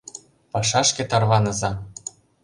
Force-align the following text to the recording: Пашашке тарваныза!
Пашашке 0.51 1.03
тарваныза! 1.11 1.71